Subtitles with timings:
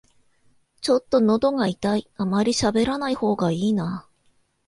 [0.81, 4.07] ちょっとのどが痛い、あまりしゃべらない方がいいな